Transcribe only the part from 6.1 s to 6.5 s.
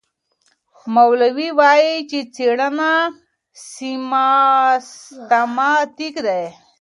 ده.